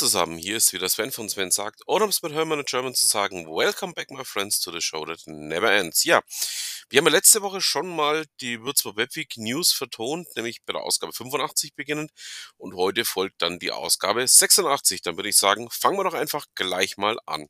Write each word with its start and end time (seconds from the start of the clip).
zusammen, 0.00 0.38
hier 0.38 0.56
ist 0.56 0.72
wieder 0.72 0.88
Sven 0.88 1.12
von 1.12 1.28
Sven 1.28 1.50
sagt, 1.50 1.82
oder 1.84 2.04
um 2.04 2.10
es 2.10 2.22
mit 2.22 2.32
Hermann 2.32 2.60
in 2.60 2.64
German 2.64 2.94
zu 2.94 3.04
sagen, 3.04 3.44
Welcome 3.44 3.92
back 3.92 4.10
my 4.10 4.24
friends 4.24 4.58
to 4.58 4.72
the 4.72 4.80
show 4.80 5.04
that 5.04 5.20
never 5.26 5.70
ends. 5.70 6.04
Ja, 6.04 6.22
wir 6.88 6.96
haben 6.96 7.04
ja 7.04 7.12
letzte 7.12 7.42
Woche 7.42 7.60
schon 7.60 7.94
mal 7.94 8.24
die 8.40 8.62
Würzburg 8.62 8.96
Webweek 8.96 9.36
News 9.36 9.74
vertont, 9.74 10.26
nämlich 10.36 10.64
bei 10.64 10.72
der 10.72 10.80
Ausgabe 10.80 11.12
85 11.12 11.74
beginnend 11.74 12.12
und 12.56 12.76
heute 12.76 13.04
folgt 13.04 13.42
dann 13.42 13.58
die 13.58 13.72
Ausgabe 13.72 14.26
86. 14.26 15.02
Dann 15.02 15.16
würde 15.16 15.28
ich 15.28 15.36
sagen, 15.36 15.68
fangen 15.70 15.98
wir 15.98 16.04
doch 16.04 16.14
einfach 16.14 16.46
gleich 16.54 16.96
mal 16.96 17.18
an. 17.26 17.46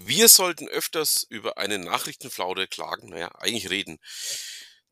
Wir 0.00 0.28
sollten 0.28 0.68
öfters 0.68 1.26
über 1.28 1.58
eine 1.58 1.76
Nachrichtenflaute 1.76 2.68
klagen, 2.68 3.08
naja, 3.08 3.34
eigentlich 3.34 3.68
reden. 3.68 3.98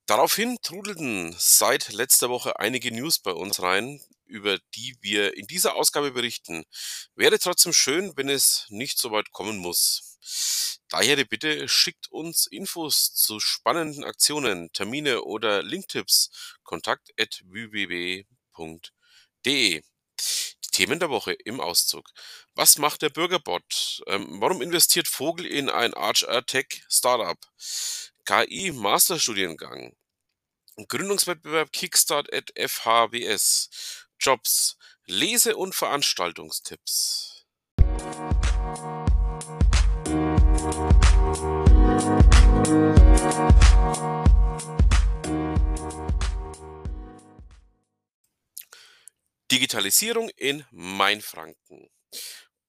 Daraufhin 0.06 0.58
trudelten 0.62 1.32
seit 1.38 1.92
letzter 1.92 2.28
Woche 2.28 2.58
einige 2.58 2.90
News 2.90 3.20
bei 3.20 3.30
uns 3.30 3.62
rein, 3.62 4.00
über 4.24 4.58
die 4.74 4.96
wir 5.02 5.36
in 5.36 5.46
dieser 5.46 5.76
Ausgabe 5.76 6.10
berichten. 6.10 6.64
Wäre 7.14 7.38
trotzdem 7.38 7.72
schön, 7.72 8.16
wenn 8.16 8.28
es 8.28 8.66
nicht 8.68 8.98
so 8.98 9.12
weit 9.12 9.30
kommen 9.30 9.58
muss. 9.58 10.18
Daher 10.88 11.14
die 11.14 11.24
Bitte, 11.24 11.68
schickt 11.68 12.10
uns 12.10 12.48
Infos 12.48 13.14
zu 13.14 13.38
spannenden 13.38 14.02
Aktionen, 14.02 14.72
Termine 14.72 15.22
oder 15.22 15.62
Linktipps. 15.62 16.30
Kontakt 16.64 17.12
at. 17.16 17.44
Themen 20.76 21.00
der 21.00 21.08
Woche 21.08 21.32
im 21.32 21.58
Auszug. 21.58 22.10
Was 22.54 22.76
macht 22.76 23.00
der 23.00 23.08
Bürgerbot? 23.08 24.02
Ähm, 24.08 24.42
warum 24.42 24.60
investiert 24.60 25.08
Vogel 25.08 25.46
in 25.46 25.70
ein 25.70 25.94
HR-Tech-Startup? 25.94 27.38
KI-Masterstudiengang. 28.26 29.96
Gründungswettbewerb 30.86 31.72
Kickstart 31.72 32.30
at 32.30 32.52
FHWS. 32.58 33.70
Jobs. 34.20 34.76
Lese- 35.06 35.56
und 35.56 35.74
Veranstaltungstipps. 35.74 37.35
Digitalisierung 49.56 50.28
in 50.36 50.66
Mainfranken. 50.70 51.88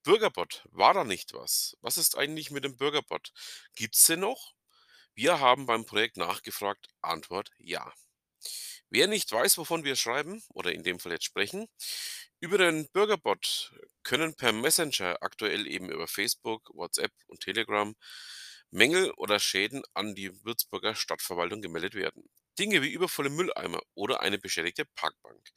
Bürgerbot, 0.04 0.64
war 0.72 0.94
da 0.94 1.04
nicht 1.04 1.34
was? 1.34 1.76
Was 1.82 1.98
ist 1.98 2.18
eigentlich 2.18 2.50
mit 2.50 2.64
dem 2.64 2.78
Bürgerbot? 2.78 3.34
Gibt's 3.76 4.06
den 4.06 4.22
noch? 4.22 4.54
Wir 5.14 5.42
haben 5.42 5.66
beim 5.66 5.86
Projekt 5.86 6.16
nachgefragt. 6.16 6.88
Antwort 7.02 7.50
ja. 7.58 7.92
Wer 8.90 9.08
nicht 9.08 9.30
weiß, 9.30 9.58
wovon 9.58 9.84
wir 9.84 9.98
schreiben 9.98 10.42
oder 10.54 10.72
in 10.72 10.84
dem 10.84 11.02
Fall 11.02 11.12
jetzt 11.12 11.26
sprechen, 11.26 11.68
über 12.40 12.58
den 12.58 12.88
Bürgerbot 12.94 13.74
können 14.04 14.34
per 14.36 14.54
Messenger 14.54 15.18
aktuell 15.20 15.68
eben 15.68 15.90
über 15.92 16.08
Facebook, 16.08 16.70
WhatsApp 16.74 17.12
und 17.26 17.42
Telegram 17.42 17.94
Mängel 18.72 19.12
oder 19.18 19.40
Schäden 19.40 19.84
an 19.94 20.16
die 20.16 20.32
Würzburger 20.46 20.96
Stadtverwaltung 20.96 21.62
gemeldet 21.62 21.96
werden. 21.96 22.30
Dinge 22.58 22.82
wie 22.82 22.94
übervolle 22.94 23.30
Mülleimer 23.30 23.82
oder 23.94 24.22
eine 24.22 24.38
beschädigte 24.38 24.86
Parkbank. 24.96 25.52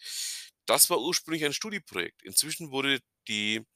Das 0.70 0.88
war 0.88 1.00
ursprünglich 1.00 1.44
ein 1.44 1.53
Studieprojekt. 1.53 2.22
Inzwischen 2.22 2.70
wurde 2.70 3.00
die 3.26 3.66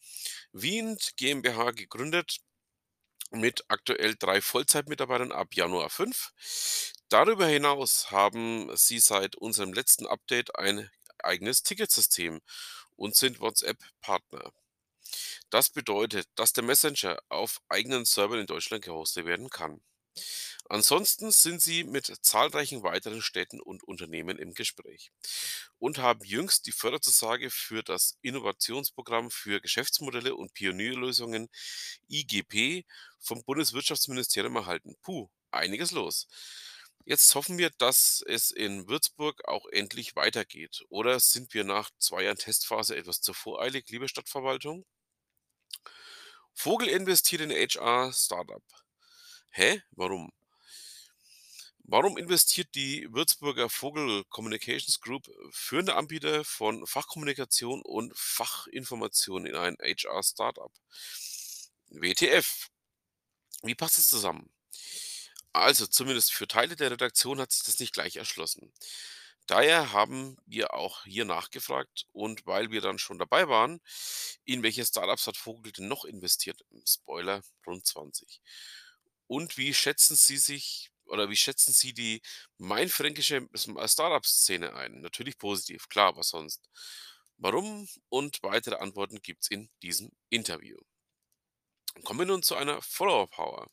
Wiend 0.52 1.16
GmbH 1.16 1.72
gegründet 1.72 2.38
mit 3.32 3.64
aktuell 3.66 4.14
drei 4.14 4.40
Vollzeitmitarbeitern 4.40 5.32
ab 5.32 5.56
Januar 5.56 5.90
5. 5.90 6.30
Darüber 7.08 7.48
hinaus 7.48 8.12
haben 8.12 8.70
sie 8.76 9.00
seit 9.00 9.34
unserem 9.34 9.72
letzten 9.72 10.06
Update 10.06 10.56
ein 10.56 10.88
eigenes 11.18 11.64
Ticketsystem 11.64 12.40
und 12.94 13.16
sind 13.16 13.40
WhatsApp-Partner. 13.40 14.52
Das 15.50 15.70
bedeutet, 15.70 16.28
dass 16.36 16.52
der 16.52 16.62
Messenger 16.62 17.18
auf 17.28 17.60
eigenen 17.68 18.04
Servern 18.04 18.38
in 18.38 18.46
Deutschland 18.46 18.84
gehostet 18.84 19.26
werden 19.26 19.50
kann. 19.50 19.82
Ansonsten 20.68 21.30
sind 21.30 21.60
sie 21.60 21.84
mit 21.84 22.06
zahlreichen 22.22 22.82
weiteren 22.82 23.20
Städten 23.20 23.60
und 23.60 23.84
Unternehmen 23.84 24.38
im 24.38 24.54
Gespräch 24.54 25.12
und 25.78 25.98
haben 25.98 26.24
jüngst 26.24 26.66
die 26.66 26.72
Förderzusage 26.72 27.50
für 27.50 27.82
das 27.82 28.16
Innovationsprogramm 28.22 29.30
für 29.30 29.60
Geschäftsmodelle 29.60 30.34
und 30.34 30.54
Pionierlösungen 30.54 31.48
IGP 32.08 32.86
vom 33.18 33.44
Bundeswirtschaftsministerium 33.44 34.56
erhalten. 34.56 34.96
Puh, 35.02 35.28
einiges 35.50 35.90
los. 35.90 36.28
Jetzt 37.06 37.34
hoffen 37.34 37.58
wir, 37.58 37.68
dass 37.70 38.24
es 38.26 38.50
in 38.50 38.88
Würzburg 38.88 39.46
auch 39.46 39.66
endlich 39.66 40.16
weitergeht. 40.16 40.84
Oder 40.88 41.20
sind 41.20 41.52
wir 41.52 41.64
nach 41.64 41.90
zwei 41.98 42.22
Jahren 42.22 42.38
Testphase 42.38 42.96
etwas 42.96 43.20
zu 43.20 43.34
voreilig, 43.34 43.90
liebe 43.90 44.08
Stadtverwaltung? 44.08 44.86
Vogel 46.54 46.88
investiert 46.88 47.42
in 47.42 47.50
HR-Startup. 47.50 48.62
Hä? 49.56 49.80
Warum? 49.92 50.32
Warum 51.84 52.18
investiert 52.18 52.74
die 52.74 53.06
Würzburger 53.12 53.70
Vogel 53.70 54.24
Communications 54.24 55.00
Group, 55.00 55.30
führende 55.52 55.94
Anbieter 55.94 56.42
von 56.42 56.84
Fachkommunikation 56.88 57.80
und 57.82 58.12
Fachinformation 58.16 59.46
in 59.46 59.54
ein 59.54 59.76
HR-Startup? 59.80 60.72
WTF. 61.88 62.66
Wie 63.62 63.76
passt 63.76 63.98
es 63.98 64.08
zusammen? 64.08 64.50
Also, 65.52 65.86
zumindest 65.86 66.32
für 66.32 66.48
Teile 66.48 66.74
der 66.74 66.90
Redaktion 66.90 67.38
hat 67.40 67.52
sich 67.52 67.62
das 67.62 67.78
nicht 67.78 67.92
gleich 67.92 68.16
erschlossen. 68.16 68.72
Daher 69.46 69.92
haben 69.92 70.36
wir 70.46 70.74
auch 70.74 71.04
hier 71.04 71.26
nachgefragt 71.26 72.06
und 72.12 72.44
weil 72.44 72.72
wir 72.72 72.80
dann 72.80 72.98
schon 72.98 73.20
dabei 73.20 73.46
waren, 73.48 73.80
in 74.44 74.64
welche 74.64 74.84
Startups 74.84 75.28
hat 75.28 75.36
Vogel 75.36 75.70
denn 75.70 75.86
noch 75.86 76.04
investiert? 76.04 76.64
Spoiler, 76.84 77.42
rund 77.64 77.86
20. 77.86 78.40
Und 79.26 79.56
wie 79.56 79.74
schätzen 79.74 80.16
Sie 80.16 80.38
sich 80.38 80.90
oder 81.06 81.28
wie 81.30 81.36
schätzen 81.36 81.72
Sie 81.72 81.92
die 81.94 82.22
mainfränkische 82.58 83.48
Startup-Szene 83.54 84.74
ein? 84.74 85.00
Natürlich 85.00 85.38
positiv, 85.38 85.88
klar, 85.88 86.16
was 86.16 86.30
sonst? 86.30 86.68
Warum 87.36 87.88
und 88.08 88.42
weitere 88.42 88.76
Antworten 88.76 89.20
gibt 89.22 89.44
es 89.44 89.50
in 89.50 89.70
diesem 89.82 90.10
Interview. 90.30 90.78
Kommen 92.04 92.20
wir 92.20 92.26
nun 92.26 92.42
zu 92.42 92.56
einer 92.56 92.80
Follower-Power. 92.82 93.68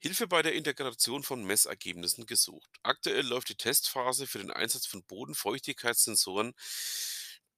Hilfe 0.00 0.26
bei 0.28 0.42
der 0.42 0.54
Integration 0.54 1.22
von 1.22 1.44
Messergebnissen 1.44 2.26
gesucht. 2.26 2.68
Aktuell 2.82 3.26
läuft 3.26 3.48
die 3.48 3.56
Testphase 3.56 4.26
für 4.26 4.38
den 4.38 4.50
Einsatz 4.50 4.86
von 4.86 5.02
Bodenfeuchtigkeitssensoren, 5.04 6.52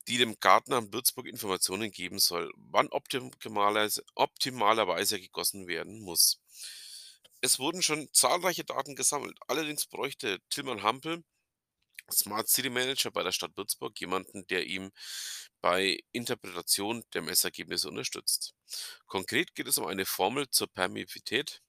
die 0.09 0.19
dem 0.19 0.39
Gartenamt 0.41 0.93
Würzburg 0.93 1.27
Informationen 1.27 1.91
geben 1.91 2.19
soll, 2.19 2.53
wann 2.57 2.89
optimalerweise 2.89 4.03
gegossen 5.21 5.69
werden 5.69 6.01
muss. 6.01 6.41
Es 7.43 7.59
wurden 7.59 7.83
schon 7.83 8.09
zahlreiche 8.13 8.65
Daten 8.65 8.97
gesammelt. 8.97 9.39
Allerdings 9.49 9.87
bräuchte 9.87 10.41
Tilman 10.51 10.83
Hampel, 10.83 11.25
Smart 12.13 12.49
City 12.49 12.71
Manager 12.71 13.11
bei 13.11 13.23
der 13.23 13.33
Stadt 13.33 13.57
Würzburg, 13.57 13.99
jemanden, 14.01 14.47
der 14.49 14.67
ihm 14.67 14.91
bei 15.61 16.01
Interpretation 16.13 17.05
der 17.15 17.23
Messergebnisse 17.23 17.89
unterstützt. 17.89 18.55
Konkret 19.07 19.55
geht 19.55 19.69
es 19.69 19.79
um 19.79 19.87
eine 19.87 20.07
Formel 20.07 20.49
zur 20.51 20.69
Permivität 20.69 21.63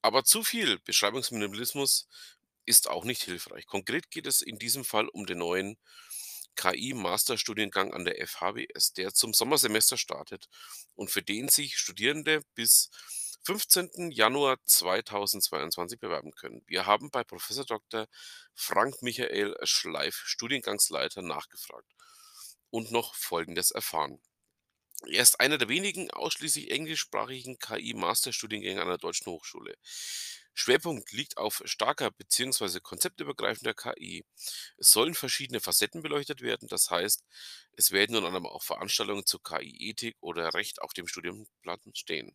Aber 0.00 0.24
zu 0.24 0.42
viel 0.42 0.78
Beschreibungsminimalismus 0.78 2.08
ist 2.64 2.88
auch 2.88 3.04
nicht 3.04 3.24
hilfreich. 3.24 3.66
Konkret 3.66 4.10
geht 4.10 4.26
es 4.26 4.40
in 4.40 4.58
diesem 4.58 4.82
Fall 4.82 5.08
um 5.08 5.26
den 5.26 5.36
neuen 5.36 5.76
KI-Masterstudiengang 6.56 7.92
an 7.92 8.06
der 8.06 8.26
FHBS, 8.26 8.94
der 8.94 9.12
zum 9.12 9.34
Sommersemester 9.34 9.98
startet 9.98 10.48
und 10.94 11.10
für 11.10 11.22
den 11.22 11.50
sich 11.50 11.76
Studierende 11.76 12.42
bis 12.54 12.88
15. 13.42 14.10
Januar 14.12 14.56
2022 14.64 16.00
bewerben 16.00 16.30
können. 16.32 16.62
Wir 16.66 16.86
haben 16.86 17.10
bei 17.10 17.24
Professor 17.24 17.66
Dr. 17.66 18.06
Frank 18.54 19.02
Michael 19.02 19.54
Schleif, 19.64 20.16
Studiengangsleiter, 20.24 21.20
nachgefragt 21.20 21.92
und 22.70 22.90
noch 22.90 23.14
Folgendes 23.14 23.70
erfahren. 23.70 24.18
Er 25.08 25.22
ist 25.22 25.40
einer 25.40 25.58
der 25.58 25.68
wenigen 25.68 26.10
ausschließlich 26.10 26.70
englischsprachigen 26.70 27.58
KI-Masterstudiengänge 27.58 28.80
an 28.80 28.88
der 28.88 28.96
Deutschen 28.96 29.26
Hochschule. 29.30 29.74
Schwerpunkt 30.54 31.12
liegt 31.12 31.36
auf 31.36 31.60
starker 31.66 32.10
bzw. 32.10 32.80
konzeptübergreifender 32.80 33.74
KI. 33.74 34.24
Es 34.78 34.90
sollen 34.92 35.14
verschiedene 35.14 35.60
Facetten 35.60 36.00
beleuchtet 36.00 36.40
werden, 36.40 36.66
das 36.68 36.90
heißt, 36.90 37.24
es 37.72 37.90
werden 37.90 38.16
unter 38.16 38.28
anderem 38.28 38.46
auch 38.46 38.62
Veranstaltungen 38.62 39.26
zur 39.26 39.42
KI-Ethik 39.42 40.16
oder 40.20 40.54
Recht 40.54 40.80
auf 40.80 40.94
dem 40.94 41.06
Studienplan 41.06 41.80
stehen. 41.94 42.34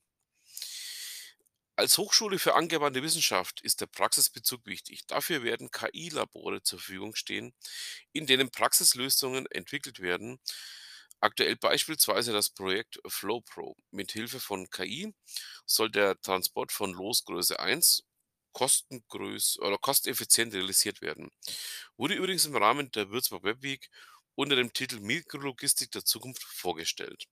Als 1.78 1.98
Hochschule 1.98 2.38
für 2.38 2.54
angewandte 2.56 3.02
Wissenschaft 3.02 3.62
ist 3.62 3.80
der 3.80 3.86
Praxisbezug 3.86 4.66
wichtig. 4.66 5.08
Dafür 5.08 5.42
werden 5.44 5.72
KI-Labore 5.72 6.62
zur 6.64 6.80
Verfügung 6.80 7.16
stehen, 7.16 7.54
in 8.12 8.26
denen 8.28 8.52
Praxislösungen 8.52 9.46
entwickelt 9.48 10.00
werden. 10.02 10.40
Aktuell 11.20 11.56
beispielsweise 11.58 12.34
das 12.34 12.50
Projekt 12.50 13.00
FlowPro. 13.08 13.76
Mit 13.92 14.12
Hilfe 14.12 14.40
von 14.40 14.70
KI 14.70 15.14
soll 15.66 15.90
der 15.92 16.20
Transport 16.22 16.72
von 16.72 16.94
Losgröße 16.94 17.60
1 17.60 18.04
kostengröß 18.54 19.60
oder 19.60 19.78
kosteneffizient 19.78 20.54
realisiert 20.54 21.02
werden. 21.02 21.30
Wurde 21.98 22.16
übrigens 22.16 22.46
im 22.46 22.56
Rahmen 22.56 22.92
der 22.92 23.10
Würzburg 23.10 23.44
Web 23.44 23.62
Week 23.64 23.90
unter 24.36 24.56
dem 24.56 24.74
Titel 24.74 25.00
Mikrologistik 25.00 25.92
der 25.92 26.06
Zukunft 26.06 26.44
vorgestellt. 26.44 27.26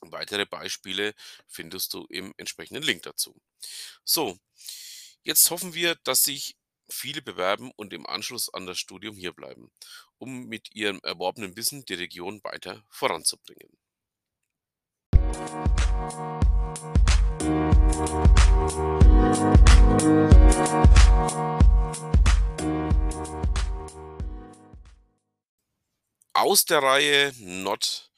Weitere 0.00 0.46
Beispiele 0.46 1.14
findest 1.48 1.94
du 1.94 2.06
im 2.10 2.34
entsprechenden 2.36 2.82
Link 2.82 3.02
dazu. 3.02 3.34
So, 4.04 4.38
jetzt 5.24 5.50
hoffen 5.50 5.74
wir, 5.74 5.96
dass 6.04 6.24
sich 6.24 6.56
viele 6.88 7.22
bewerben 7.22 7.70
und 7.76 7.92
im 7.92 8.06
Anschluss 8.06 8.52
an 8.52 8.66
das 8.66 8.78
Studium 8.78 9.16
hierbleiben, 9.16 9.70
um 10.18 10.46
mit 10.46 10.74
ihrem 10.74 11.00
erworbenen 11.02 11.56
Wissen 11.56 11.84
die 11.84 11.94
Region 11.94 12.42
weiter 12.44 12.84
voranzubringen. 12.90 13.76
Aus 26.32 26.64
der 26.64 26.82
Reihe 26.82 27.32
Not 27.38 28.10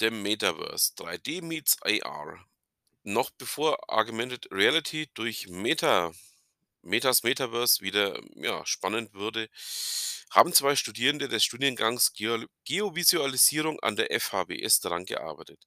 the 0.00 0.10
Metaverse 0.10 0.94
3D 0.96 1.42
meets 1.42 1.76
AR. 1.82 2.44
Noch 3.04 3.30
bevor 3.30 3.78
Augmented 3.88 4.48
Reality 4.50 5.08
durch 5.14 5.48
Meta 5.48 6.12
Metas 6.88 7.22
Metaverse 7.22 7.82
wieder 7.82 8.20
ja, 8.34 8.64
spannend 8.66 9.12
würde, 9.14 9.48
haben 10.30 10.52
zwei 10.52 10.76
Studierende 10.76 11.28
des 11.28 11.44
Studiengangs 11.44 12.12
Geo 12.12 12.44
Geovisualisierung 12.64 13.80
an 13.80 13.96
der 13.96 14.08
FHBS 14.20 14.80
daran 14.80 15.04
gearbeitet, 15.04 15.64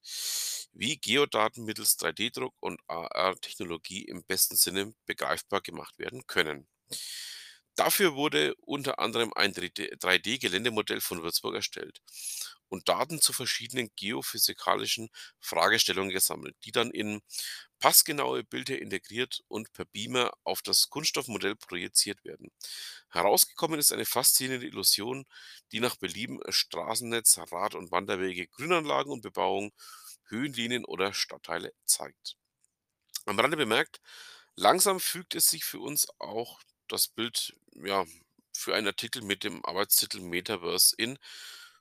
wie 0.72 0.98
Geodaten 0.98 1.64
mittels 1.64 1.98
3D-Druck 1.98 2.54
und 2.60 2.80
AR-Technologie 2.86 4.02
im 4.04 4.24
besten 4.24 4.56
Sinne 4.56 4.94
begreifbar 5.06 5.60
gemacht 5.60 5.98
werden 5.98 6.26
können. 6.26 6.68
Dafür 7.76 8.14
wurde 8.14 8.54
unter 8.56 8.98
anderem 8.98 9.32
ein 9.34 9.52
3D-Geländemodell 9.54 11.00
von 11.00 11.22
Würzburg 11.22 11.54
erstellt 11.54 12.00
und 12.68 12.88
Daten 12.88 13.20
zu 13.20 13.32
verschiedenen 13.32 13.90
geophysikalischen 13.96 15.08
Fragestellungen 15.40 16.10
gesammelt, 16.10 16.56
die 16.64 16.72
dann 16.72 16.90
in 16.90 17.20
passgenaue 17.78 18.44
Bilder 18.44 18.78
integriert 18.78 19.42
und 19.48 19.72
per 19.72 19.84
Beamer 19.86 20.32
auf 20.44 20.62
das 20.62 20.88
Kunststoffmodell 20.90 21.56
projiziert 21.56 22.24
werden. 22.24 22.50
Herausgekommen 23.10 23.78
ist 23.80 23.92
eine 23.92 24.06
faszinierende 24.06 24.66
Illusion, 24.66 25.24
die 25.72 25.80
nach 25.80 25.96
Belieben 25.96 26.40
Straßennetz, 26.48 27.38
Rad- 27.50 27.74
und 27.74 27.90
Wanderwege, 27.90 28.46
Grünanlagen 28.48 29.12
und 29.12 29.22
Bebauung, 29.22 29.72
Höhenlinien 30.28 30.84
oder 30.84 31.12
Stadtteile 31.12 31.72
zeigt. 31.84 32.36
Am 33.26 33.38
Rande 33.38 33.56
bemerkt, 33.56 34.00
langsam 34.56 35.00
fügt 35.00 35.34
es 35.34 35.46
sich 35.46 35.64
für 35.64 35.80
uns 35.80 36.06
auch 36.18 36.60
das 36.88 37.08
Bild 37.08 37.54
ja, 37.74 38.04
für 38.52 38.74
einen 38.74 38.88
Artikel 38.88 39.22
mit 39.22 39.44
dem 39.44 39.64
Arbeitstitel 39.64 40.20
Metaverse 40.20 40.94
in 40.96 41.18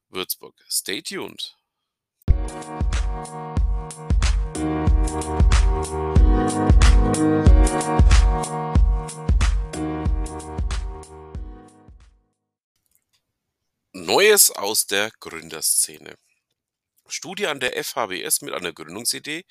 Würzburg. 0.10 0.56
Stay 0.70 1.02
tuned. 1.02 1.56
Neues 13.94 14.52
aus 14.52 14.88
der 14.88 15.12
Gründerszene. 15.20 16.16
Studie 17.08 17.48
an 17.48 17.60
der 17.60 17.82
FHBS 17.84 18.42
mit 18.42 18.54
einer 18.54 18.72
Gründungsidee, 18.72 19.46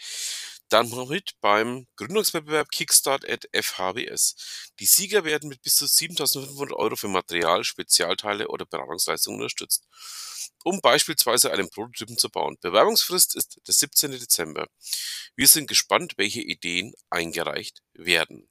dann 0.70 0.90
mit 1.08 1.32
beim 1.40 1.87
Gründungswettbewerb 1.96 2.70
Kickstart 2.70 3.28
at 3.28 3.49
FHBS. 3.52 4.70
Die 4.78 4.87
Sieger 4.87 5.25
werden 5.25 5.49
mit 5.49 5.62
bis 5.62 5.76
zu 5.76 5.84
7.500 5.84 6.72
Euro 6.72 6.96
für 6.96 7.08
Material, 7.08 7.64
Spezialteile 7.64 8.49
oder 8.49 8.67
Beratungsleistungen 8.67 9.40
unterstützt 9.40 9.87
um 10.64 10.81
beispielsweise 10.81 11.52
einen 11.52 11.70
Prototypen 11.70 12.19
zu 12.19 12.31
bauen. 12.31 12.56
Bewerbungsfrist 12.61 13.34
ist 13.37 13.61
der 13.67 13.75
17. 13.75 14.12
Dezember. 14.12 14.69
Wir 15.37 15.49
sind 15.49 15.69
gespannt, 15.69 16.14
welche 16.17 16.40
Ideen 16.40 16.93
eingereicht 17.08 17.82
werden. 17.94 18.49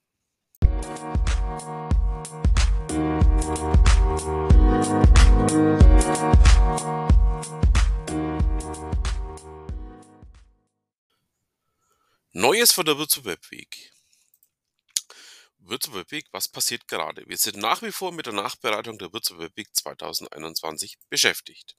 Neues 12.50 12.72
von 12.72 12.84
der 12.84 12.98
Würzburg 12.98 13.26
Web 13.26 13.52
Week. 13.52 13.92
Würzburg 15.60 15.98
Web 15.98 16.12
Week, 16.12 16.26
was 16.32 16.48
passiert 16.48 16.88
gerade? 16.88 17.24
Wir 17.28 17.38
sind 17.38 17.58
nach 17.58 17.84
wie 17.84 17.92
vor 17.92 18.12
mit 18.12 18.26
der 18.26 18.34
Nachbereitung 18.34 18.98
der 18.98 19.14
Würzburg 19.14 19.42
Web 19.42 19.52
Week 19.56 19.70
2021 19.72 20.98
beschäftigt. 21.12 21.78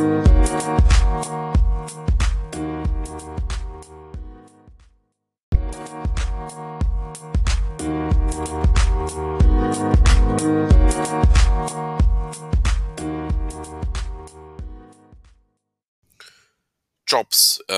Jobs. 0.00 0.59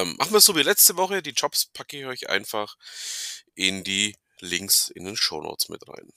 Ähm, 0.02 0.16
machen 0.18 0.32
wir 0.32 0.38
es 0.38 0.44
so 0.44 0.56
wie 0.56 0.62
letzte 0.62 0.96
Woche. 0.96 1.22
Die 1.22 1.30
Jobs 1.30 1.66
packe 1.66 1.96
ich 1.98 2.06
euch 2.06 2.28
einfach 2.28 2.76
in 3.54 3.84
die 3.84 4.16
Links 4.40 4.88
in 4.88 5.04
den 5.04 5.16
Show 5.16 5.40
Notes 5.40 5.68
mit 5.68 5.86
rein. 5.86 6.12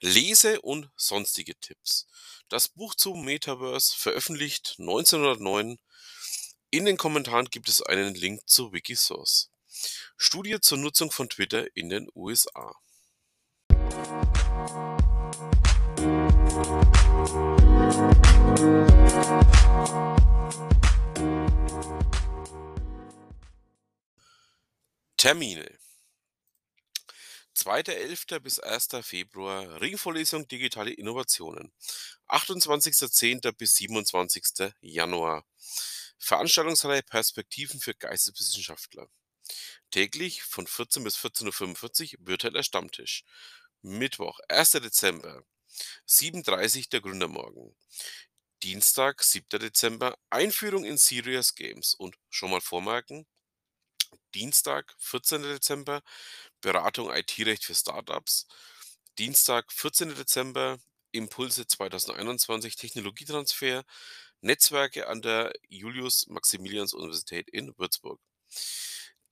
Lese 0.00 0.60
und 0.62 0.90
sonstige 0.96 1.54
Tipps. 1.60 2.06
Das 2.48 2.68
Buch 2.68 2.94
zum 2.94 3.24
Metaverse 3.24 3.94
veröffentlicht 3.94 4.76
1909. 4.78 5.78
In 6.70 6.84
den 6.86 6.96
Kommentaren 6.96 7.46
gibt 7.46 7.68
es 7.68 7.82
einen 7.82 8.14
Link 8.14 8.40
zu 8.46 8.72
Wikisource. 8.72 9.50
Studie 10.16 10.60
zur 10.60 10.78
Nutzung 10.78 11.10
von 11.10 11.28
Twitter 11.28 11.66
in 11.76 11.88
den 11.88 12.08
USA. 12.14 12.74
Termine. 25.16 25.78
2.11. 27.56 28.40
bis 28.40 28.58
1. 28.58 28.88
Februar 29.00 29.80
Ringvorlesung 29.80 30.46
Digitale 30.48 30.92
Innovationen. 30.92 31.72
28.10. 32.28 33.52
bis 33.52 33.74
27. 33.76 34.74
Januar. 34.82 35.46
Veranstaltungsreihe 36.18 37.02
Perspektiven 37.02 37.80
für 37.80 37.94
Geisteswissenschaftler. 37.94 39.08
Täglich 39.90 40.42
von 40.42 40.66
14 40.66 41.04
bis 41.04 41.16
14.45 41.16 42.18
Uhr 42.18 42.26
virtueller 42.26 42.62
Stammtisch. 42.62 43.24
Mittwoch, 43.82 44.40
1. 44.48 44.72
Dezember, 44.72 45.44
7.30 46.08 46.78
Uhr 46.78 46.84
der 46.92 47.00
Gründermorgen. 47.00 47.76
Dienstag, 48.62 49.22
7. 49.22 49.60
Dezember, 49.60 50.16
Einführung 50.30 50.84
in 50.84 50.96
Serious 50.96 51.54
Games 51.54 51.94
und 51.94 52.16
schon 52.30 52.50
mal 52.50 52.62
vormerken, 52.62 53.26
Dienstag, 54.34 54.94
14. 54.98 55.42
Dezember, 55.42 56.02
Beratung 56.60 57.12
IT-Recht 57.12 57.64
für 57.64 57.74
Startups. 57.74 58.46
Dienstag, 59.18 59.70
14. 59.72 60.14
Dezember, 60.14 60.78
Impulse 61.12 61.66
2021, 61.66 62.76
Technologietransfer, 62.76 63.84
Netzwerke 64.40 65.08
an 65.08 65.22
der 65.22 65.52
Julius-Maximilians-Universität 65.68 67.48
in 67.50 67.76
Würzburg. 67.78 68.20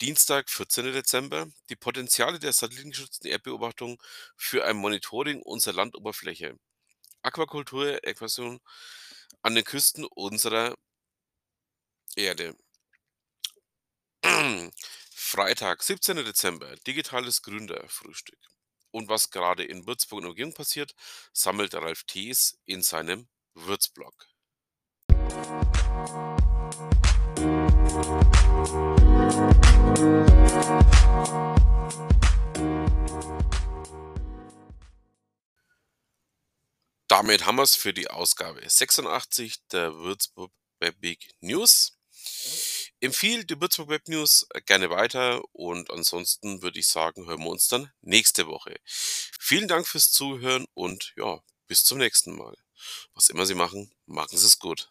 Dienstag, 0.01 0.51
14. 0.51 0.93
Dezember, 0.93 1.47
die 1.69 1.77
Potenziale 1.77 2.39
der 2.39 2.53
satellitengeschützten 2.53 3.31
Erdbeobachtung 3.31 4.03
für 4.37 4.65
ein 4.65 4.77
Monitoring 4.77 5.43
unserer 5.43 5.75
Landoberfläche. 5.75 6.59
Aquakultur, 7.23 8.03
Äquation 8.05 8.61
an 9.43 9.55
den 9.55 9.65
Küsten 9.65 10.05
unserer 10.05 10.77
Erde. 12.17 12.57
Freitag, 15.15 15.83
17. 15.83 16.17
Dezember, 16.17 16.75
digitales 16.87 17.43
Gründerfrühstück. 17.43 18.39
Und 18.91 19.09
was 19.09 19.31
gerade 19.31 19.65
in 19.65 19.87
Würzburg 19.87 20.23
und 20.23 20.29
Umgebung 20.29 20.53
passiert, 20.53 20.95
sammelt 21.33 21.75
Ralf 21.75 22.05
Thees 22.05 22.59
in 22.67 22.83
seinem 22.83 23.29
Würzblog. 23.55 24.29
Damit 37.07 37.47
haben 37.47 37.57
wir 37.57 37.63
es 37.63 37.77
für 37.77 37.93
die 37.93 38.09
Ausgabe 38.09 38.69
86 38.69 39.69
der 39.71 39.95
Würzburg 39.95 40.51
Web 40.81 40.97
Week 41.01 41.31
News. 41.41 41.99
Empfehle 43.01 43.45
die 43.45 43.61
Würzburg 43.61 43.91
Web 43.91 44.09
News 44.09 44.47
gerne 44.67 44.91
weiter 44.91 45.41
und 45.53 45.91
ansonsten 45.93 46.63
würde 46.63 46.81
ich 46.81 46.89
sagen, 46.89 47.27
hören 47.27 47.45
wir 47.45 47.51
uns 47.51 47.69
dann 47.69 47.93
nächste 48.01 48.49
Woche. 48.49 48.75
Vielen 48.85 49.69
Dank 49.69 49.87
fürs 49.87 50.11
Zuhören 50.11 50.67
und 50.75 51.13
ja, 51.17 51.41
bis 51.69 51.85
zum 51.85 51.99
nächsten 51.99 52.37
Mal. 52.37 52.57
Was 53.15 53.29
immer 53.29 53.47
Sie 53.47 53.55
machen, 53.55 53.93
machen 54.07 54.37
Sie 54.37 54.47
es 54.47 54.59
gut. 54.59 54.91